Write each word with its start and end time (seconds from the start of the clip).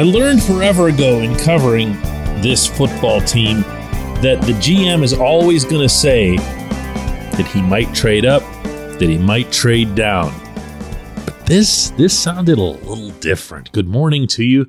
I 0.00 0.02
learned 0.02 0.42
forever 0.42 0.88
ago 0.88 1.18
in 1.18 1.36
covering 1.36 1.92
this 2.40 2.66
football 2.66 3.20
team 3.20 3.60
that 4.22 4.40
the 4.40 4.52
GM 4.52 5.02
is 5.02 5.12
always 5.12 5.66
going 5.66 5.82
to 5.82 5.90
say 5.90 6.38
that 6.38 7.46
he 7.52 7.60
might 7.60 7.94
trade 7.94 8.24
up, 8.24 8.40
that 8.62 9.02
he 9.02 9.18
might 9.18 9.52
trade 9.52 9.94
down. 9.94 10.32
But 11.26 11.44
this 11.44 11.90
this 11.98 12.18
sounded 12.18 12.56
a 12.56 12.62
little 12.62 13.10
different. 13.20 13.72
Good 13.72 13.88
morning 13.88 14.26
to 14.28 14.42
you. 14.42 14.66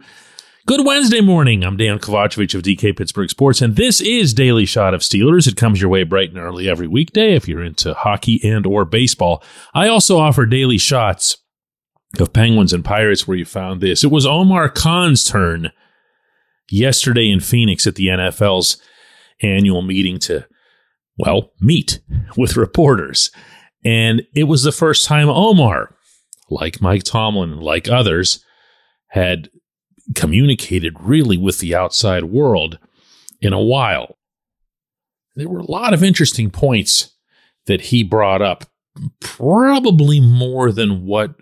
Good 0.65 0.85
Wednesday 0.85 1.21
morning. 1.21 1.63
I'm 1.63 1.77
Dejan 1.77 2.01
Kovacevic 2.01 2.53
of 2.53 2.63
DK 2.63 2.97
Pittsburgh 2.97 3.29
Sports, 3.29 3.61
and 3.61 3.77
this 3.77 4.01
is 4.01 4.33
Daily 4.33 4.65
Shot 4.65 4.93
of 4.93 4.99
Steelers. 4.99 5.47
It 5.47 5.55
comes 5.55 5.79
your 5.79 5.89
way 5.89 6.03
bright 6.03 6.31
and 6.31 6.39
early 6.39 6.67
every 6.67 6.87
weekday 6.87 7.35
if 7.35 7.47
you're 7.47 7.63
into 7.63 7.93
hockey 7.93 8.41
and 8.43 8.65
or 8.65 8.83
baseball. 8.83 9.41
I 9.73 9.87
also 9.87 10.17
offer 10.17 10.45
daily 10.45 10.77
shots 10.77 11.37
of 12.19 12.33
Penguins 12.33 12.73
and 12.73 12.83
Pirates 12.83 13.27
where 13.27 13.37
you 13.37 13.45
found 13.45 13.81
this. 13.81 14.03
It 14.03 14.11
was 14.11 14.25
Omar 14.25 14.69
Khan's 14.69 15.23
turn 15.23 15.71
yesterday 16.69 17.29
in 17.29 17.39
Phoenix 17.39 17.87
at 17.87 17.95
the 17.95 18.07
NFL's 18.07 18.81
annual 19.41 19.81
meeting 19.81 20.19
to, 20.19 20.45
well, 21.17 21.51
meet 21.59 21.99
with 22.37 22.57
reporters. 22.57 23.31
And 23.83 24.23
it 24.35 24.43
was 24.43 24.63
the 24.63 24.71
first 24.71 25.05
time 25.05 25.29
Omar, 25.29 25.95
like 26.49 26.81
Mike 26.81 27.03
Tomlin, 27.03 27.59
like 27.59 27.89
others, 27.89 28.43
had 29.07 29.49
communicated 30.15 30.95
really 30.99 31.37
with 31.37 31.59
the 31.59 31.75
outside 31.75 32.25
world 32.25 32.77
in 33.41 33.53
a 33.53 33.61
while. 33.61 34.17
There 35.35 35.49
were 35.49 35.59
a 35.59 35.71
lot 35.71 35.93
of 35.93 36.03
interesting 36.03 36.51
points 36.51 37.15
that 37.65 37.81
he 37.81 38.03
brought 38.03 38.41
up, 38.41 38.65
probably 39.19 40.19
more 40.19 40.71
than 40.71 41.05
what 41.05 41.35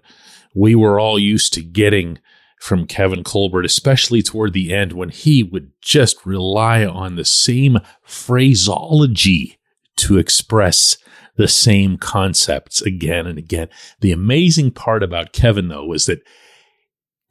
we 0.59 0.75
were 0.75 0.99
all 0.99 1.17
used 1.17 1.53
to 1.53 1.61
getting 1.61 2.19
from 2.59 2.85
Kevin 2.85 3.23
Colbert, 3.23 3.63
especially 3.63 4.21
toward 4.21 4.51
the 4.51 4.73
end 4.73 4.91
when 4.91 5.07
he 5.07 5.41
would 5.41 5.71
just 5.81 6.25
rely 6.25 6.85
on 6.85 7.15
the 7.15 7.23
same 7.23 7.77
phraseology 8.03 9.57
to 9.95 10.17
express 10.17 10.97
the 11.37 11.47
same 11.47 11.97
concepts 11.97 12.81
again 12.81 13.25
and 13.25 13.39
again. 13.39 13.69
The 14.01 14.11
amazing 14.11 14.71
part 14.71 15.01
about 15.01 15.31
Kevin, 15.31 15.69
though, 15.69 15.85
was 15.85 16.07
that 16.07 16.23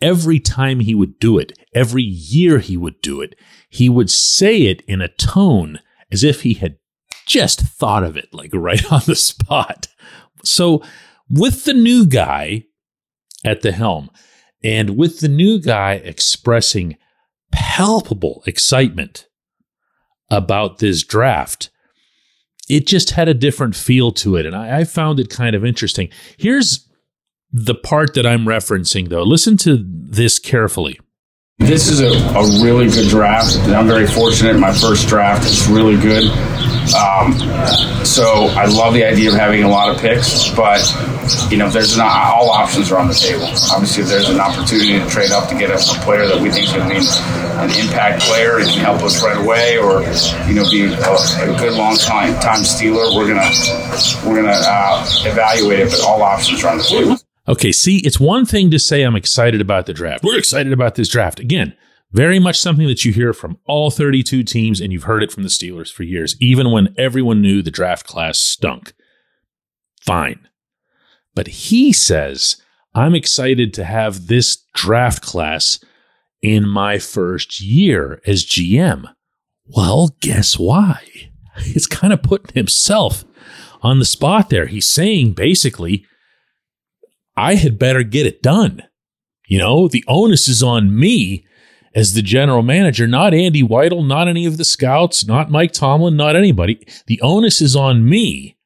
every 0.01 0.41
time 0.41 0.81
he 0.81 0.95
would 0.95 1.19
do 1.19 1.37
it, 1.37 1.53
every 1.75 2.03
year 2.03 2.61
he 2.61 2.79
would 2.79 2.99
do 3.03 3.21
it, 3.21 3.35
he 3.69 3.91
would 3.91 4.09
say 4.09 4.63
it 4.63 4.81
in 4.89 5.03
a 5.03 5.09
tone 5.09 5.81
as 6.11 6.25
if 6.25 6.41
he 6.43 6.55
had 6.55 6.79
just 7.27 7.61
thought 7.61 8.05
of 8.05 8.17
it, 8.17 8.33
like 8.33 8.53
right 8.55 8.91
on 8.93 9.03
the 9.05 9.15
spot. 9.15 9.89
So, 10.43 10.83
with 11.29 11.65
the 11.67 11.75
new 11.75 12.07
guy 12.07 12.65
at 13.45 13.63
the 13.63 13.73
helm, 13.73 14.11
and 14.63 14.97
with 14.97 15.21
the 15.21 15.29
new 15.29 15.61
guy 15.61 15.95
expressing 15.95 16.97
palpable 17.53 18.43
excitement 18.47 19.29
about 20.31 20.79
this 20.79 21.03
draft, 21.03 21.71
it 22.69 22.87
just 22.87 23.11
had 23.11 23.29
a 23.29 23.35
different 23.35 23.75
feel 23.75 24.13
to 24.13 24.37
it. 24.37 24.45
And 24.45 24.55
I, 24.55 24.81
I 24.81 24.85
found 24.85 25.21
it 25.21 25.31
kind 25.31 25.57
of 25.57 25.65
interesting. 25.65 26.11
Here's 26.37 26.87
the 27.51 27.75
part 27.75 28.15
that 28.15 28.27
I'm 28.27 28.45
referencing, 28.45 29.09
though. 29.09 29.23
Listen 29.23 29.57
to 29.59 29.83
this 29.83 30.39
carefully. 30.39 31.01
This 31.59 31.89
is 31.89 32.01
a, 32.01 32.11
a 32.39 32.63
really 32.63 32.89
good 32.89 33.09
draft. 33.09 33.57
I'm 33.69 33.87
very 33.87 34.07
fortunate. 34.07 34.59
My 34.59 34.73
first 34.73 35.09
draft 35.09 35.45
is 35.45 35.67
really 35.67 35.97
good. 35.97 36.25
Um, 36.95 37.33
so 38.05 38.47
I 38.55 38.67
love 38.67 38.95
the 38.95 39.05
idea 39.05 39.31
of 39.31 39.37
having 39.37 39.65
a 39.65 39.69
lot 39.69 39.95
of 39.95 40.01
picks, 40.01 40.55
but 40.55 40.79
you 41.51 41.57
know, 41.57 41.69
there's 41.69 41.97
not 41.97 42.35
all 42.35 42.51
options 42.51 42.91
are 42.91 42.99
on 42.99 43.09
the 43.09 43.15
table. 43.15 43.47
Obviously, 43.73 44.03
if 44.03 44.09
there's 44.09 44.29
an 44.29 44.41
opportunity 44.41 44.99
to 44.99 45.07
trade 45.09 45.31
up 45.31 45.49
to 45.49 45.55
get 45.55 45.71
a, 45.71 45.75
a 45.75 45.99
player 46.05 46.27
that 46.27 46.41
we 46.41 46.51
think 46.51 46.67
is 46.67 46.73
going 46.73 46.89
to 46.89 46.95
be 46.95 47.01
an 47.01 47.71
impact 47.79 48.23
player 48.23 48.59
and 48.59 48.69
can 48.69 48.81
help 48.81 49.03
us 49.03 49.23
right 49.23 49.37
away, 49.37 49.79
or 49.79 50.03
you 50.49 50.55
know, 50.55 50.69
be 50.71 50.85
a, 50.85 50.95
a 50.95 51.59
good 51.59 51.75
long 51.75 51.97
time 51.97 52.35
time 52.41 52.63
Steeler, 52.63 53.15
we're 53.17 53.29
gonna 53.29 53.51
we're 54.27 54.43
gonna 54.43 54.57
uh, 54.57 55.07
evaluate 55.25 55.81
it. 55.81 55.91
But 55.91 56.01
all 56.03 56.23
options 56.23 56.65
are 56.65 56.71
on 56.71 56.79
the 56.79 56.85
table. 56.85 57.17
Okay, 57.49 57.73
see, 57.73 57.99
it's 57.99 58.21
one 58.21 58.45
thing 58.45 58.71
to 58.71 58.79
say 58.79 59.03
I'm 59.03 59.17
excited 59.17 59.61
about 59.61 59.87
the 59.87 59.95
draft. 59.95 60.23
We're 60.23 60.39
excited 60.39 60.73
about 60.73 60.97
this 60.97 61.09
draft. 61.09 61.41
Again, 61.41 61.75
very 62.13 62.39
much 62.39 62.59
something 62.59 62.87
that 62.87 63.05
you 63.05 63.13
hear 63.13 63.33
from 63.33 63.59
all 63.67 63.91
32 63.91 64.43
teams, 64.43 64.81
and 64.81 64.93
you've 64.93 65.05
heard 65.05 65.23
it 65.23 65.33
from 65.33 65.43
the 65.43 65.49
Steelers 65.49 65.93
for 65.93 66.03
years, 66.03 66.37
even 66.41 66.71
when 66.71 66.95
everyone 66.99 67.41
knew 67.41 67.63
the 67.63 67.71
draft 67.71 68.07
class 68.07 68.39
stunk. 68.39 68.93
Fine. 70.03 70.48
But 71.39 71.47
he 71.47 71.93
says, 71.93 72.61
I'm 72.97 73.15
excited 73.15 73.73
to 73.75 73.85
have 73.85 74.27
this 74.27 74.65
draft 74.75 75.23
class 75.23 75.79
in 76.43 76.67
my 76.67 76.99
first 76.99 77.61
year 77.61 78.21
as 78.27 78.45
GM. 78.45 79.05
Well, 79.65 80.17
guess 80.19 80.59
why? 80.59 81.01
He's 81.63 81.87
kind 81.87 82.13
of 82.13 82.25
putting 82.25 82.57
himself 82.57 83.25
on 83.83 84.01
the 84.01 84.05
spot 84.05 84.51
there. 84.51 84.67
He's 84.67 84.91
saying 84.91 85.35
basically, 85.35 86.05
I 87.37 87.55
had 87.55 87.79
better 87.79 88.03
get 88.03 88.27
it 88.27 88.43
done. 88.43 88.83
You 89.47 89.59
know, 89.61 89.87
the 89.87 90.03
onus 90.09 90.49
is 90.49 90.61
on 90.61 90.99
me 90.99 91.47
as 91.95 92.15
the 92.15 92.23
general 92.23 92.65
manager, 92.65 93.07
not 93.07 93.33
Andy 93.33 93.63
Weidl, 93.63 94.05
not 94.05 94.27
any 94.27 94.45
of 94.45 94.57
the 94.57 94.65
scouts, 94.65 95.25
not 95.25 95.53
Mike 95.53 95.71
Tomlin, 95.71 96.17
not 96.17 96.35
anybody. 96.35 96.85
The 97.07 97.21
onus 97.23 97.61
is 97.61 97.77
on 97.77 98.05
me 98.09 98.58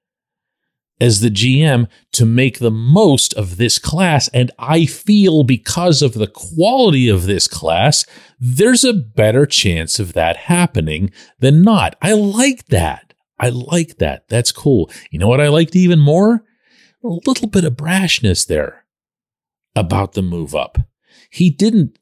as 1.02 1.18
the 1.18 1.30
GM 1.30 1.88
to 2.12 2.24
make 2.24 2.60
the 2.60 2.70
most 2.70 3.34
of 3.34 3.56
this 3.56 3.76
class. 3.76 4.28
And 4.28 4.52
I 4.56 4.86
feel 4.86 5.42
because 5.42 6.00
of 6.00 6.14
the 6.14 6.28
quality 6.28 7.08
of 7.08 7.24
this 7.24 7.48
class, 7.48 8.06
there's 8.38 8.84
a 8.84 8.92
better 8.92 9.44
chance 9.44 9.98
of 9.98 10.12
that 10.12 10.36
happening 10.36 11.10
than 11.40 11.62
not. 11.62 11.96
I 12.00 12.12
like 12.12 12.66
that. 12.66 13.14
I 13.36 13.48
like 13.48 13.98
that. 13.98 14.28
That's 14.28 14.52
cool. 14.52 14.92
You 15.10 15.18
know 15.18 15.26
what 15.26 15.40
I 15.40 15.48
liked 15.48 15.74
even 15.74 15.98
more? 15.98 16.44
A 17.02 17.08
little 17.26 17.48
bit 17.48 17.64
of 17.64 17.72
brashness 17.72 18.46
there 18.46 18.84
about 19.74 20.12
the 20.12 20.22
move 20.22 20.54
up. 20.54 20.78
He 21.30 21.50
didn't 21.50 21.98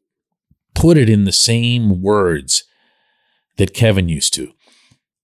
put 0.75 0.99
it 0.99 1.09
in 1.09 1.25
the 1.25 1.32
same 1.32 2.03
words 2.03 2.65
that 3.56 3.72
Kevin 3.72 4.11
used 4.11 4.34
to. 4.34 4.53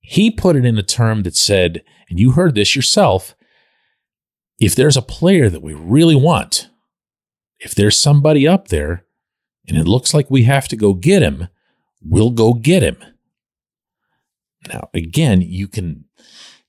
He 0.01 0.31
put 0.31 0.57
it 0.57 0.65
in 0.65 0.79
a 0.79 0.83
term 0.83 1.25
that 1.25 1.37
said, 1.37 1.85
and 2.09 2.19
you 2.19 2.31
heard 2.31 2.55
this 2.55 2.75
yourself, 2.75 3.36
if 4.59 4.75
there's 4.75 4.97
a 4.97 5.03
player 5.03 5.49
that 5.49 5.63
we 5.63 5.75
really 5.75 6.17
want, 6.17 6.69
if 7.59 7.75
there's 7.75 7.99
somebody 7.99 8.47
up 8.47 8.69
there 8.69 9.05
and 9.69 9.77
it 9.77 9.89
looks 9.89 10.15
like 10.15 10.31
we 10.31 10.45
have 10.45 10.69
to 10.69 10.77
go 10.77 10.95
get 10.95 11.23
him, 11.23 11.49
we'll 12.03 12.31
go 12.31 12.55
get 12.55 12.83
him. 12.83 12.97
Now, 14.69 14.89
again, 14.95 15.41
you 15.43 15.69
can 15.69 16.05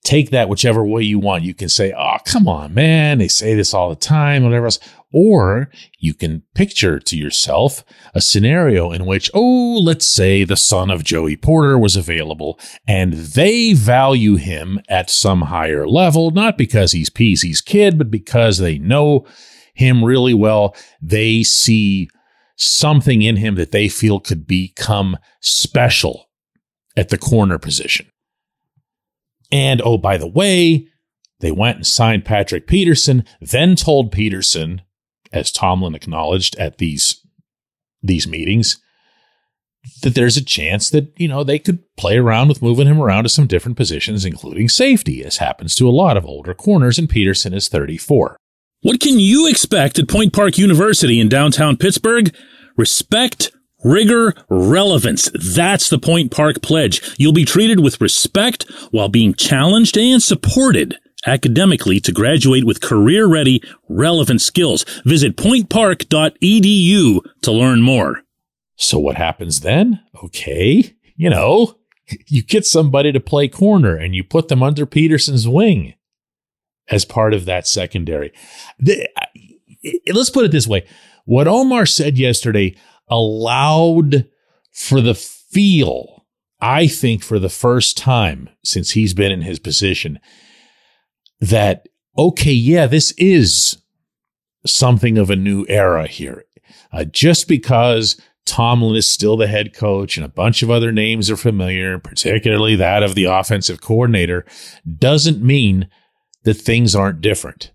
take 0.07 0.29
that 0.29 0.47
whichever 0.47 0.85
way 0.85 1.01
you 1.01 1.19
want. 1.19 1.43
You 1.43 1.53
can 1.53 1.67
say, 1.67 1.91
oh, 1.91 2.15
come 2.23 2.47
on, 2.47 2.73
man. 2.73 3.17
They 3.17 3.27
say 3.27 3.55
this 3.55 3.73
all 3.73 3.89
the 3.89 3.95
time, 3.95 4.43
whatever 4.43 4.65
else. 4.65 4.79
Or 5.11 5.69
you 5.99 6.13
can 6.13 6.43
picture 6.55 6.97
to 6.99 7.17
yourself 7.17 7.83
a 8.13 8.21
scenario 8.21 8.91
in 8.91 9.05
which, 9.05 9.29
oh, 9.33 9.79
let's 9.83 10.05
say 10.05 10.45
the 10.45 10.55
son 10.55 10.89
of 10.89 11.03
Joey 11.03 11.35
Porter 11.35 11.77
was 11.77 11.97
available 11.97 12.57
and 12.87 13.13
they 13.13 13.73
value 13.73 14.37
him 14.37 14.79
at 14.87 15.09
some 15.09 15.43
higher 15.43 15.85
level, 15.85 16.31
not 16.31 16.57
because 16.57 16.93
he's 16.93 17.09
Peezy's 17.09 17.61
kid, 17.61 17.97
but 17.97 18.09
because 18.09 18.59
they 18.59 18.77
know 18.77 19.25
him 19.73 20.05
really 20.05 20.33
well. 20.33 20.73
They 21.01 21.43
see 21.43 22.09
something 22.55 23.21
in 23.21 23.35
him 23.35 23.55
that 23.55 23.71
they 23.71 23.89
feel 23.89 24.21
could 24.21 24.47
become 24.47 25.17
special 25.41 26.29
at 26.95 27.09
the 27.09 27.17
corner 27.17 27.57
position. 27.59 28.07
And 29.51 29.81
oh, 29.83 29.97
by 29.97 30.17
the 30.17 30.27
way, 30.27 30.87
they 31.39 31.51
went 31.51 31.77
and 31.77 31.87
signed 31.87 32.25
Patrick 32.25 32.67
Peterson, 32.67 33.23
then 33.39 33.75
told 33.75 34.11
Peterson, 34.11 34.81
as 35.31 35.51
Tomlin 35.51 35.95
acknowledged 35.95 36.55
at 36.57 36.77
these 36.77 37.21
these 38.01 38.27
meetings, 38.27 38.79
that 40.01 40.15
there's 40.15 40.37
a 40.37 40.43
chance 40.43 40.89
that, 40.89 41.13
you 41.17 41.27
know, 41.27 41.43
they 41.43 41.59
could 41.59 41.79
play 41.95 42.17
around 42.17 42.47
with 42.47 42.61
moving 42.61 42.87
him 42.87 43.01
around 43.01 43.23
to 43.23 43.29
some 43.29 43.47
different 43.47 43.77
positions, 43.77 44.25
including 44.25 44.69
safety, 44.69 45.23
as 45.23 45.37
happens 45.37 45.75
to 45.75 45.87
a 45.87 45.91
lot 45.91 46.17
of 46.17 46.25
older 46.25 46.53
corners, 46.53 46.99
and 46.99 47.09
Peterson 47.09 47.53
is 47.53 47.67
34. 47.67 48.37
What 48.81 48.99
can 48.99 49.19
you 49.19 49.47
expect 49.47 49.97
at 49.97 50.07
Point 50.07 50.33
Park 50.33 50.57
University 50.57 51.19
in 51.19 51.29
downtown 51.29 51.77
Pittsburgh? 51.77 52.35
Respect, 52.75 53.51
Rigor, 53.83 54.33
relevance. 54.49 55.29
That's 55.33 55.89
the 55.89 55.99
Point 55.99 56.31
Park 56.31 56.61
Pledge. 56.61 57.15
You'll 57.17 57.33
be 57.33 57.45
treated 57.45 57.79
with 57.79 58.01
respect 58.01 58.65
while 58.91 59.09
being 59.09 59.33
challenged 59.33 59.97
and 59.97 60.21
supported 60.21 60.97
academically 61.25 61.99
to 61.99 62.11
graduate 62.11 62.65
with 62.65 62.81
career 62.81 63.27
ready, 63.27 63.61
relevant 63.87 64.41
skills. 64.41 64.83
Visit 65.05 65.37
pointpark.edu 65.37 67.19
to 67.41 67.51
learn 67.51 67.81
more. 67.81 68.23
So 68.75 68.99
what 68.99 69.15
happens 69.15 69.61
then? 69.61 70.01
Okay, 70.23 70.95
you 71.15 71.29
know, 71.29 71.75
you 72.27 72.43
get 72.43 72.65
somebody 72.65 73.11
to 73.11 73.19
play 73.19 73.47
corner 73.47 73.95
and 73.95 74.15
you 74.15 74.23
put 74.23 74.47
them 74.47 74.63
under 74.63 74.85
Peterson's 74.85 75.47
wing 75.47 75.93
as 76.89 77.05
part 77.05 77.33
of 77.33 77.45
that 77.45 77.67
secondary. 77.67 78.31
Let's 78.81 80.29
put 80.29 80.45
it 80.45 80.51
this 80.51 80.67
way. 80.67 80.87
What 81.25 81.47
Omar 81.47 81.85
said 81.85 82.17
yesterday, 82.17 82.75
allowed 83.09 84.27
for 84.71 85.01
the 85.01 85.15
feel, 85.15 86.25
I 86.59 86.87
think 86.87 87.23
for 87.23 87.39
the 87.39 87.49
first 87.49 87.97
time 87.97 88.49
since 88.63 88.91
he's 88.91 89.13
been 89.13 89.31
in 89.31 89.41
his 89.41 89.59
position, 89.59 90.19
that, 91.39 91.87
okay, 92.17 92.51
yeah, 92.51 92.87
this 92.87 93.11
is 93.13 93.77
something 94.65 95.17
of 95.17 95.29
a 95.29 95.35
new 95.35 95.65
era 95.69 96.07
here. 96.07 96.45
Uh, 96.91 97.05
just 97.05 97.47
because 97.47 98.19
Tomlin 98.45 98.95
is 98.95 99.07
still 99.07 99.37
the 99.37 99.47
head 99.47 99.73
coach 99.73 100.17
and 100.17 100.25
a 100.25 100.29
bunch 100.29 100.63
of 100.63 100.71
other 100.71 100.91
names 100.91 101.29
are 101.29 101.37
familiar, 101.37 101.99
particularly 101.99 102.75
that 102.75 103.03
of 103.03 103.13
the 103.13 103.25
offensive 103.25 103.81
coordinator, 103.81 104.45
doesn't 104.97 105.43
mean 105.43 105.89
that 106.43 106.55
things 106.55 106.95
aren't 106.95 107.21
different. 107.21 107.71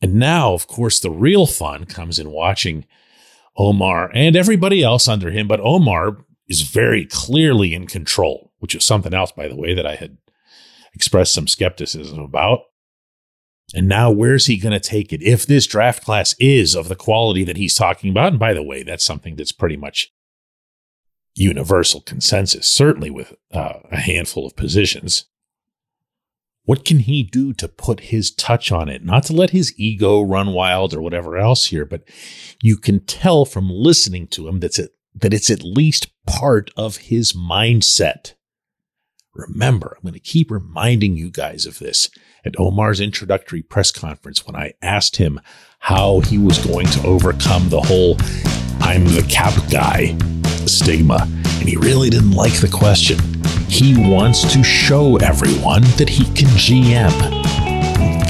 And 0.00 0.14
now, 0.14 0.54
of 0.54 0.66
course, 0.66 0.98
the 0.98 1.10
real 1.10 1.46
fun 1.46 1.84
comes 1.84 2.18
in 2.18 2.30
watching 2.30 2.84
Omar 3.56 4.10
and 4.14 4.36
everybody 4.36 4.82
else 4.82 5.08
under 5.08 5.30
him, 5.30 5.46
but 5.48 5.60
Omar 5.60 6.24
is 6.48 6.62
very 6.62 7.06
clearly 7.06 7.74
in 7.74 7.86
control, 7.86 8.52
which 8.58 8.74
is 8.74 8.84
something 8.84 9.14
else, 9.14 9.32
by 9.32 9.48
the 9.48 9.56
way, 9.56 9.74
that 9.74 9.86
I 9.86 9.94
had 9.94 10.18
expressed 10.92 11.32
some 11.32 11.46
skepticism 11.46 12.18
about. 12.18 12.60
And 13.74 13.88
now, 13.88 14.10
where's 14.10 14.46
he 14.46 14.58
going 14.58 14.72
to 14.72 14.80
take 14.80 15.12
it? 15.12 15.22
If 15.22 15.46
this 15.46 15.66
draft 15.66 16.04
class 16.04 16.34
is 16.38 16.74
of 16.74 16.88
the 16.88 16.94
quality 16.94 17.44
that 17.44 17.56
he's 17.56 17.74
talking 17.74 18.10
about, 18.10 18.32
and 18.32 18.38
by 18.38 18.52
the 18.52 18.62
way, 18.62 18.82
that's 18.82 19.04
something 19.04 19.36
that's 19.36 19.52
pretty 19.52 19.76
much 19.76 20.12
universal 21.34 22.00
consensus, 22.00 22.68
certainly 22.68 23.10
with 23.10 23.34
uh, 23.52 23.80
a 23.90 23.96
handful 23.96 24.46
of 24.46 24.54
positions. 24.54 25.24
What 26.64 26.84
can 26.84 27.00
he 27.00 27.22
do 27.22 27.52
to 27.54 27.68
put 27.68 28.00
his 28.00 28.30
touch 28.30 28.72
on 28.72 28.88
it? 28.88 29.04
Not 29.04 29.24
to 29.24 29.34
let 29.34 29.50
his 29.50 29.78
ego 29.78 30.22
run 30.22 30.52
wild 30.52 30.94
or 30.94 31.02
whatever 31.02 31.36
else 31.36 31.66
here, 31.66 31.84
but 31.84 32.02
you 32.62 32.76
can 32.76 33.00
tell 33.00 33.44
from 33.44 33.68
listening 33.68 34.26
to 34.28 34.48
him 34.48 34.60
that's 34.60 34.78
it, 34.78 34.94
that 35.14 35.34
it's 35.34 35.50
at 35.50 35.62
least 35.62 36.10
part 36.26 36.70
of 36.76 36.96
his 36.96 37.34
mindset. 37.34 38.32
Remember, 39.34 39.96
I'm 39.96 40.02
going 40.02 40.14
to 40.14 40.20
keep 40.20 40.50
reminding 40.50 41.16
you 41.16 41.30
guys 41.30 41.66
of 41.66 41.80
this 41.80 42.08
at 42.46 42.58
Omar's 42.58 43.00
introductory 43.00 43.62
press 43.62 43.90
conference 43.90 44.46
when 44.46 44.56
I 44.56 44.72
asked 44.80 45.16
him 45.16 45.40
how 45.80 46.20
he 46.20 46.38
was 46.38 46.64
going 46.64 46.86
to 46.86 47.06
overcome 47.06 47.68
the 47.68 47.80
whole 47.80 48.16
I'm 48.80 49.04
the 49.06 49.26
cap 49.28 49.54
guy 49.70 50.16
stigma. 50.66 51.28
And 51.60 51.68
he 51.68 51.76
really 51.76 52.10
didn't 52.10 52.32
like 52.32 52.54
the 52.60 52.68
question. 52.68 53.33
He 53.68 53.94
wants 53.96 54.52
to 54.52 54.62
show 54.62 55.16
everyone 55.16 55.82
that 55.98 56.08
he 56.08 56.24
can 56.34 56.48
GM. 56.56 57.12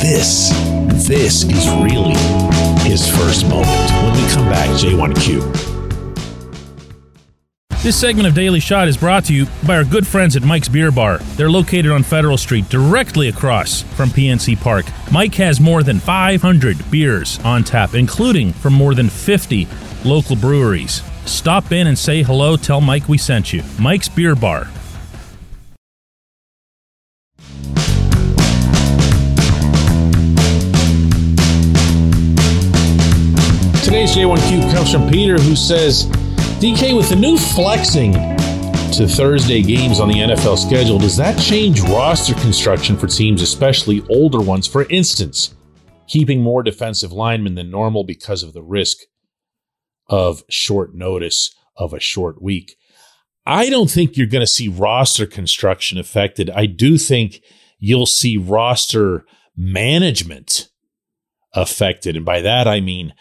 This, 0.01 0.51
this 1.07 1.45
is 1.45 1.69
really 1.83 2.15
his 2.89 3.09
first 3.09 3.49
moment. 3.49 3.91
When 4.03 4.13
we 4.15 4.33
come 4.33 4.49
back, 4.49 4.69
J1Q. 4.81 5.75
This 7.83 8.01
segment 8.01 8.27
of 8.27 8.35
Daily 8.35 8.61
Shot 8.61 8.89
is 8.89 8.97
brought 8.97 9.27
to 9.27 9.35
you 9.35 9.47
by 9.67 9.77
our 9.77 9.85
good 9.85 10.07
friends 10.07 10.37
at 10.37 10.43
Mike's 10.43 10.69
Beer 10.69 10.91
Bar. 10.91 11.19
They're 11.37 11.51
located 11.51 11.91
on 11.91 12.03
Federal 12.03 12.39
Street, 12.39 12.67
directly 12.71 13.29
across 13.29 13.83
from 13.83 14.09
PNC 14.09 14.59
Park. 14.59 14.87
Mike 15.13 15.35
has 15.35 15.61
more 15.61 15.83
than 15.83 16.01
500 16.01 16.91
beers 16.91 17.39
on 17.41 17.63
tap, 17.63 17.95
including 17.95 18.55
from 18.55 18.73
more 18.73 18.95
than 18.95 19.11
50 19.11 19.69
local 20.03 20.35
breweries. 20.35 21.03
Stop 21.27 21.73
in 21.73 21.87
and 21.87 21.99
say 21.99 22.23
hello. 22.23 22.57
Tell 22.57 22.81
Mike 22.81 23.07
we 23.07 23.19
sent 23.19 23.53
you. 23.53 23.63
Mike's 23.79 24.09
Beer 24.09 24.35
Bar. 24.35 24.69
J1Q 34.15 34.73
comes 34.73 34.93
from 34.93 35.11
Peter, 35.11 35.41
who 35.41 35.57
says, 35.57 36.07
DK, 36.61 36.97
with 36.97 37.09
the 37.09 37.17
new 37.17 37.37
flexing 37.37 38.13
to 38.93 39.09
Thursday 39.09 39.61
games 39.61 39.99
on 39.99 40.07
the 40.07 40.15
NFL 40.15 40.57
schedule, 40.57 41.01
does 41.01 41.17
that 41.17 41.37
change 41.37 41.81
roster 41.81 42.35
construction 42.35 42.97
for 42.97 43.09
teams, 43.09 43.43
especially 43.43 44.05
older 44.09 44.41
ones? 44.41 44.69
For 44.69 44.85
instance, 44.89 45.57
keeping 46.07 46.41
more 46.41 46.63
defensive 46.63 47.11
linemen 47.11 47.57
than 47.57 47.73
normal 47.73 48.05
because 48.05 48.45
of 48.45 48.53
the 48.53 48.63
risk 48.63 48.99
of 50.09 50.45
short 50.49 50.95
notice 50.95 51.53
of 51.77 51.93
a 51.93 51.99
short 51.99 52.41
week. 52.41 52.77
I 53.45 53.69
don't 53.69 53.91
think 53.91 54.17
you're 54.17 54.29
going 54.29 54.43
to 54.43 54.47
see 54.47 54.69
roster 54.69 55.27
construction 55.27 55.99
affected. 55.99 56.51
I 56.51 56.67
do 56.67 56.99
think 56.99 57.41
you'll 57.81 58.07
see 58.07 58.37
roster 58.37 59.25
management 59.57 60.69
affected. 61.53 62.15
And 62.15 62.25
by 62.25 62.43
that, 62.43 62.69
I 62.69 62.79
mean 62.79 63.13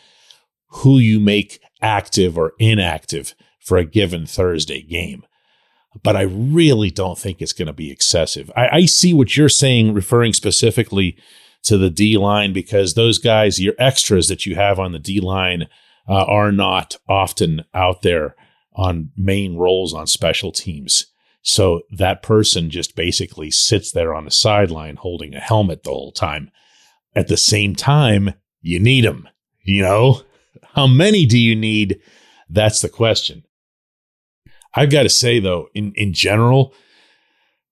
who 0.77 0.97
you 0.97 1.19
make 1.19 1.59
active 1.81 2.37
or 2.37 2.53
inactive 2.59 3.35
for 3.59 3.77
a 3.77 3.85
given 3.85 4.25
Thursday 4.25 4.81
game. 4.81 5.25
But 6.01 6.15
I 6.15 6.23
really 6.23 6.89
don't 6.89 7.17
think 7.17 7.41
it's 7.41 7.53
going 7.53 7.67
to 7.67 7.73
be 7.73 7.91
excessive. 7.91 8.51
I, 8.55 8.67
I 8.67 8.85
see 8.85 9.13
what 9.13 9.37
you're 9.37 9.49
saying, 9.49 9.93
referring 9.93 10.33
specifically 10.33 11.15
to 11.63 11.77
the 11.77 11.89
D 11.89 12.17
line, 12.17 12.51
because 12.51 12.93
those 12.93 13.19
guys, 13.19 13.61
your 13.61 13.75
extras 13.77 14.27
that 14.27 14.45
you 14.45 14.55
have 14.55 14.79
on 14.79 14.91
the 14.91 14.99
D 14.99 15.19
line, 15.19 15.67
uh, 16.09 16.25
are 16.25 16.51
not 16.51 16.97
often 17.07 17.63
out 17.73 18.01
there 18.01 18.35
on 18.75 19.11
main 19.15 19.55
roles 19.55 19.93
on 19.93 20.07
special 20.07 20.51
teams. 20.51 21.05
So 21.43 21.81
that 21.91 22.23
person 22.23 22.69
just 22.69 22.95
basically 22.95 23.51
sits 23.51 23.91
there 23.91 24.15
on 24.15 24.25
the 24.25 24.31
sideline 24.31 24.95
holding 24.95 25.35
a 25.35 25.39
helmet 25.39 25.83
the 25.83 25.91
whole 25.91 26.11
time. 26.11 26.49
At 27.15 27.27
the 27.27 27.37
same 27.37 27.75
time, 27.75 28.33
you 28.61 28.79
need 28.79 29.05
them, 29.05 29.29
you 29.61 29.83
know? 29.83 30.21
How 30.73 30.87
many 30.87 31.25
do 31.25 31.37
you 31.37 31.55
need? 31.55 31.99
That's 32.49 32.81
the 32.81 32.89
question. 32.89 33.43
I've 34.75 34.89
got 34.89 35.03
to 35.03 35.09
say 35.09 35.39
though, 35.39 35.69
in 35.73 35.93
in 35.95 36.13
general, 36.13 36.73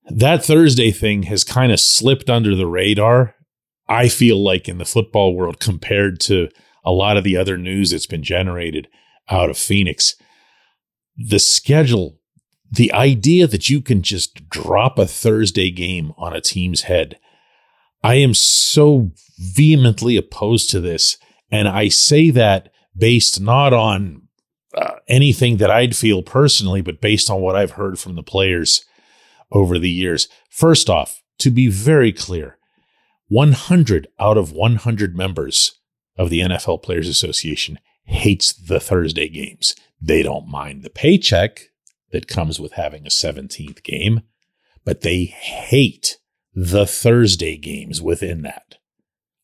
that 0.06 0.44
Thursday 0.44 0.92
thing 0.92 1.24
has 1.24 1.44
kind 1.44 1.72
of 1.72 1.80
slipped 1.80 2.30
under 2.30 2.56
the 2.56 2.68
radar. 2.68 3.36
I 3.88 4.08
feel 4.08 4.42
like 4.42 4.70
in 4.70 4.78
the 4.78 4.86
football 4.86 5.36
world 5.36 5.60
compared 5.60 6.20
to 6.22 6.50
a 6.84 6.92
lot 6.92 7.18
of 7.18 7.24
the 7.24 7.38
other 7.38 7.58
news 7.58 7.92
that's 7.92 8.08
been 8.08 8.24
generated 8.24 8.88
out 9.30 9.50
of 9.50 9.58
Phoenix. 9.58 10.16
The 11.18 11.40
schedule, 11.40 12.18
the 12.72 12.94
idea 12.94 13.48
that 13.48 13.70
you 13.70 13.82
can 13.82 14.02
just 14.02 14.50
drop 14.50 14.98
a 14.98 15.06
Thursday 15.06 15.72
game 15.72 16.14
on 16.18 16.34
a 16.34 16.42
team's 16.42 16.84
head. 16.84 17.20
I 18.04 18.16
am 18.16 18.34
so 18.34 19.12
vehemently 19.38 20.18
opposed 20.18 20.70
to 20.72 20.80
this. 20.80 21.18
And 21.52 21.68
I 21.68 21.90
say 21.90 22.30
that 22.32 22.72
based 22.96 23.40
not 23.40 23.74
on 23.74 24.28
uh, 24.76 24.96
anything 25.08 25.58
that 25.58 25.72
I'd 25.72 25.96
feel 25.96 26.24
personally, 26.24 26.82
but 26.82 27.02
based 27.02 27.30
on 27.30 27.42
what 27.42 27.56
I've 27.56 27.72
heard 27.72 28.00
from 28.00 28.16
the 28.16 28.24
players 28.24 28.86
over 29.52 29.78
the 29.78 29.90
years. 29.90 30.28
First 30.50 30.90
off, 30.90 31.22
to 31.40 31.52
be 31.52 31.68
very 31.68 32.14
clear, 32.14 32.58
100 33.28 34.08
out 34.20 34.38
of 34.38 34.52
100 34.52 35.16
members 35.16 35.80
of 36.18 36.30
the 36.30 36.42
NFL 36.42 36.84
Players 36.84 37.08
Association 37.08 37.80
hates 38.04 38.54
the 38.54 38.80
Thursday 38.80 39.28
games. 39.28 39.76
They 40.02 40.24
don't 40.24 40.48
mind 40.48 40.84
the 40.84 40.90
paycheck 40.90 41.70
that 42.12 42.28
comes 42.28 42.60
with 42.60 42.74
having 42.74 43.06
a 43.06 43.10
17th 43.10 43.84
game, 43.84 44.22
but 44.84 45.02
they 45.02 45.26
hate 45.26 46.18
the 46.54 46.86
Thursday 46.86 47.58
games 47.58 48.02
within 48.02 48.42
that. 48.42 48.76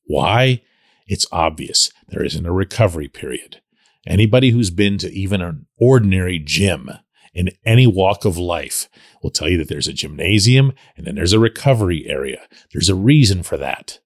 Why? 0.03 0.61
It's 1.07 1.25
obvious 1.31 1.91
there 2.09 2.23
isn't 2.23 2.45
a 2.45 2.51
recovery 2.51 3.07
period. 3.07 3.61
Anybody 4.05 4.51
who's 4.51 4.69
been 4.69 4.97
to 4.99 5.11
even 5.11 5.41
an 5.41 5.65
ordinary 5.77 6.39
gym 6.39 6.89
in 7.33 7.51
any 7.65 7.85
walk 7.85 8.25
of 8.25 8.37
life 8.37 8.89
will 9.21 9.29
tell 9.29 9.49
you 9.49 9.57
that 9.57 9.67
there's 9.67 9.87
a 9.87 9.93
gymnasium 9.93 10.73
and 10.95 11.05
then 11.05 11.15
there's 11.15 11.33
a 11.33 11.39
recovery 11.39 12.07
area. 12.07 12.41
There's 12.71 12.89
a 12.89 12.95
reason 12.95 13.43
for 13.43 13.57
that. 13.57 13.99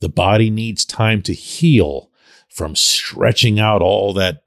The 0.00 0.08
body 0.08 0.50
needs 0.50 0.84
time 0.84 1.22
to 1.22 1.32
heal 1.32 2.10
from 2.48 2.76
stretching 2.76 3.58
out 3.58 3.82
all 3.82 4.12
that 4.14 4.42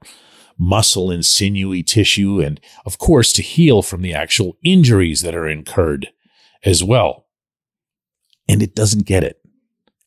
muscle 0.58 1.10
and 1.10 1.24
sinewy 1.24 1.82
tissue, 1.82 2.40
and 2.40 2.60
of 2.86 2.98
course, 2.98 3.32
to 3.32 3.42
heal 3.42 3.82
from 3.82 4.02
the 4.02 4.14
actual 4.14 4.56
injuries 4.62 5.22
that 5.22 5.34
are 5.34 5.48
incurred 5.48 6.08
as 6.64 6.84
well. 6.84 7.26
And 8.48 8.62
it 8.62 8.74
doesn't 8.74 9.06
get 9.06 9.24
it. 9.24 9.41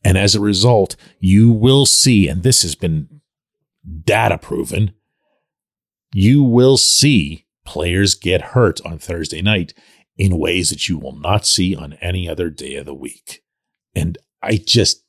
And 0.05 0.19
as 0.19 0.35
a 0.35 0.39
result, 0.39 0.95
you 1.19 1.51
will 1.51 1.87
see, 1.87 2.27
and 2.27 2.43
this 2.43 2.61
has 2.61 2.75
been 2.75 3.21
data 4.03 4.37
proven, 4.37 4.93
you 6.13 6.43
will 6.43 6.77
see 6.77 7.47
players 7.65 8.13
get 8.13 8.53
hurt 8.53 8.79
on 8.85 8.99
Thursday 8.99 9.41
night 9.41 9.73
in 10.15 10.37
ways 10.37 10.69
that 10.69 10.87
you 10.87 10.99
will 10.99 11.17
not 11.17 11.47
see 11.47 11.75
on 11.75 11.93
any 11.93 12.29
other 12.29 12.51
day 12.51 12.75
of 12.75 12.85
the 12.85 12.93
week. 12.93 13.41
And 13.95 14.19
I 14.43 14.57
just, 14.63 15.03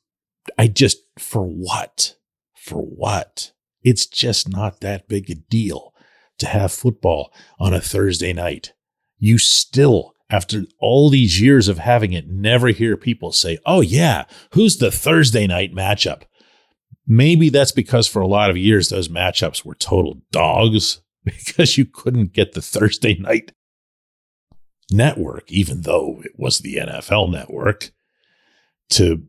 I 0.57 0.65
just, 0.67 0.97
for 1.19 1.43
what? 1.43 2.15
For 2.55 2.81
what? 2.81 3.51
It's 3.83 4.07
just 4.07 4.49
not 4.49 4.81
that 4.81 5.07
big 5.07 5.29
a 5.29 5.35
deal 5.35 5.93
to 6.39 6.47
have 6.47 6.71
football 6.71 7.31
on 7.59 7.71
a 7.71 7.79
Thursday 7.79 8.33
night. 8.33 8.73
You 9.19 9.37
still 9.37 10.15
after 10.29 10.65
all 10.79 11.09
these 11.09 11.39
years 11.39 11.67
of 11.67 11.77
having 11.77 12.13
it, 12.13 12.27
never 12.27 12.67
hear 12.69 12.97
people 12.97 13.31
say, 13.31 13.57
oh, 13.65 13.81
yeah, 13.81 14.25
who's 14.51 14.77
the 14.77 14.91
Thursday 14.91 15.47
night 15.47 15.73
matchup? 15.73 16.23
maybe 17.07 17.49
that's 17.49 17.71
because 17.71 18.07
for 18.07 18.21
a 18.21 18.27
lot 18.27 18.49
of 18.49 18.57
years 18.57 18.89
those 18.89 19.07
matchups 19.07 19.63
were 19.63 19.75
total 19.75 20.21
dogs 20.31 21.01
because 21.23 21.77
you 21.77 21.85
couldn't 21.85 22.33
get 22.33 22.51
the 22.51 22.61
Thursday 22.61 23.15
night 23.15 23.53
network, 24.91 25.51
even 25.51 25.81
though 25.81 26.21
it 26.23 26.33
was 26.37 26.59
the 26.59 26.75
NFL 26.75 27.31
network, 27.31 27.91
to 28.89 29.23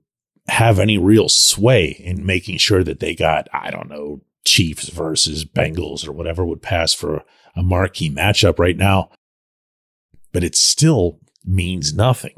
have 0.48 0.78
any 0.78 0.98
real 0.98 1.28
sway 1.28 1.88
in 1.88 2.24
making 2.24 2.58
sure 2.58 2.84
that 2.84 3.00
they 3.00 3.14
got, 3.14 3.48
I 3.52 3.70
don't 3.70 3.88
know, 3.88 4.22
Chiefs 4.46 4.88
versus 4.88 5.44
Bengals 5.44 6.06
or 6.06 6.12
whatever 6.12 6.44
would 6.44 6.62
pass 6.62 6.94
for 6.94 7.24
a 7.54 7.62
marquee 7.62 8.10
matchup 8.10 8.58
right 8.58 8.76
now. 8.76 9.10
But 10.32 10.44
it 10.44 10.54
still 10.54 11.18
means 11.44 11.94
nothing 11.94 12.34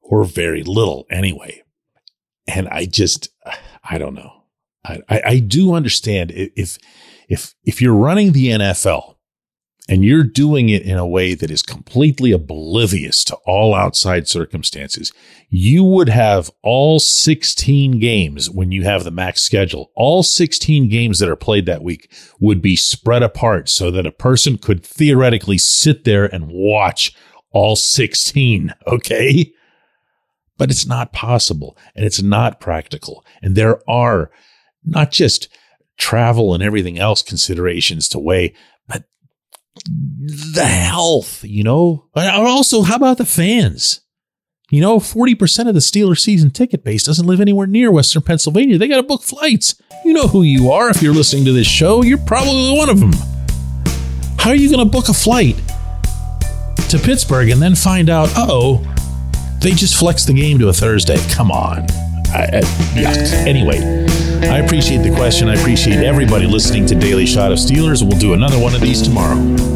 or 0.00 0.24
very 0.24 0.62
little 0.62 1.06
anyway. 1.10 1.62
And 2.46 2.68
I 2.68 2.86
just, 2.86 3.28
I 3.84 3.98
don't 3.98 4.14
know. 4.14 4.44
I, 4.84 5.00
I, 5.08 5.22
I 5.26 5.38
do 5.40 5.74
understand 5.74 6.30
if, 6.30 6.78
if, 7.28 7.54
if 7.64 7.82
you're 7.82 7.94
running 7.94 8.32
the 8.32 8.48
NFL 8.48 9.15
and 9.88 10.04
you're 10.04 10.24
doing 10.24 10.68
it 10.68 10.82
in 10.82 10.98
a 10.98 11.06
way 11.06 11.34
that 11.34 11.50
is 11.50 11.62
completely 11.62 12.32
oblivious 12.32 13.22
to 13.24 13.36
all 13.46 13.74
outside 13.74 14.26
circumstances, 14.26 15.12
you 15.48 15.84
would 15.84 16.08
have 16.08 16.50
all 16.62 16.98
16 16.98 18.00
games 18.00 18.50
when 18.50 18.72
you 18.72 18.82
have 18.82 19.04
the 19.04 19.12
max 19.12 19.42
schedule. 19.42 19.92
All 19.94 20.24
16 20.24 20.88
games 20.88 21.20
that 21.20 21.28
are 21.28 21.36
played 21.36 21.66
that 21.66 21.84
week 21.84 22.10
would 22.40 22.60
be 22.60 22.74
spread 22.74 23.22
apart 23.22 23.68
so 23.68 23.92
that 23.92 24.06
a 24.06 24.12
person 24.12 24.58
could 24.58 24.84
theoretically 24.84 25.58
sit 25.58 26.04
there 26.04 26.24
and 26.24 26.48
watch 26.48 27.14
all 27.52 27.76
16. 27.76 28.74
Okay. 28.86 29.52
But 30.58 30.70
it's 30.70 30.86
not 30.86 31.12
possible 31.12 31.76
and 31.94 32.06
it's 32.06 32.22
not 32.22 32.60
practical. 32.60 33.22
And 33.42 33.56
there 33.56 33.78
are 33.88 34.30
not 34.86 35.10
just 35.10 35.50
travel 35.98 36.54
and 36.54 36.62
everything 36.62 36.98
else 36.98 37.20
considerations 37.20 38.08
to 38.08 38.18
weigh, 38.18 38.54
but 38.88 39.04
the 39.84 40.64
health, 40.64 41.44
you 41.44 41.62
know? 41.62 42.08
Also, 42.14 42.82
how 42.82 42.96
about 42.96 43.18
the 43.18 43.26
fans? 43.26 44.00
You 44.70 44.80
know, 44.80 44.98
40% 44.98 45.68
of 45.68 45.74
the 45.74 45.80
Steelers 45.80 46.18
season 46.18 46.50
ticket 46.50 46.82
base 46.82 47.04
doesn't 47.04 47.26
live 47.26 47.40
anywhere 47.40 47.68
near 47.68 47.92
Western 47.92 48.22
Pennsylvania. 48.22 48.78
They 48.78 48.88
got 48.88 48.96
to 48.96 49.04
book 49.04 49.22
flights. 49.22 49.80
You 50.04 50.12
know 50.12 50.26
who 50.26 50.42
you 50.42 50.72
are 50.72 50.90
if 50.90 51.02
you're 51.02 51.14
listening 51.14 51.44
to 51.44 51.52
this 51.52 51.68
show. 51.68 52.02
You're 52.02 52.18
probably 52.18 52.76
one 52.76 52.88
of 52.88 52.98
them. 52.98 53.12
How 54.38 54.50
are 54.50 54.56
you 54.56 54.68
going 54.70 54.84
to 54.84 54.90
book 54.90 55.08
a 55.08 55.14
flight 55.14 55.56
to 56.90 56.98
Pittsburgh 56.98 57.50
and 57.50 57.62
then 57.62 57.76
find 57.76 58.10
out, 58.10 58.28
oh, 58.36 58.84
they 59.60 59.70
just 59.70 59.96
flexed 59.96 60.26
the 60.26 60.32
game 60.32 60.58
to 60.58 60.68
a 60.68 60.72
Thursday? 60.72 61.16
Come 61.30 61.52
on. 61.52 61.86
I, 62.28 62.60
I, 62.62 62.62
Anyway, 63.46 63.78
I 64.44 64.58
appreciate 64.58 64.98
the 64.98 65.14
question. 65.14 65.48
I 65.48 65.54
appreciate 65.54 66.04
everybody 66.04 66.46
listening 66.46 66.86
to 66.86 66.94
Daily 66.94 67.26
Shot 67.26 67.52
of 67.52 67.58
Steelers. 67.58 68.06
We'll 68.06 68.18
do 68.18 68.34
another 68.34 68.58
one 68.58 68.74
of 68.74 68.80
these 68.80 69.02
tomorrow. 69.02 69.75